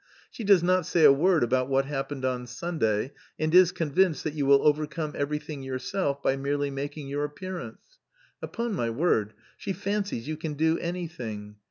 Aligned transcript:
She 0.31 0.43
does 0.43 0.63
not 0.63 0.87
say 0.87 1.03
a 1.03 1.13
word 1.13 1.43
about 1.43 1.69
what 1.69 1.85
happened 1.85 2.25
on 2.25 2.47
Sunday, 2.47 3.13
and 3.37 3.53
is 3.53 3.71
convinced 3.71 4.23
that 4.23 4.33
you 4.33 4.47
will 4.47 4.63
overcome 4.65 5.13
everything 5.15 5.61
yourself 5.61 6.23
by 6.23 6.35
merely 6.37 6.71
making 6.71 7.07
your 7.07 7.23
appearance. 7.23 7.99
Upon 8.41 8.73
my 8.73 8.89
word! 8.89 9.33
She 9.57 9.73
fancies 9.73 10.27
you 10.27 10.37
can 10.37 10.55
do 10.55 10.79
anything. 10.79 11.57